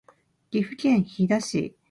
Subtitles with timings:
[0.49, 1.75] 岐阜県飛騨市